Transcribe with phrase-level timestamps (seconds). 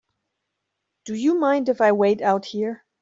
[1.05, 2.83] Do you mind if I wait out here?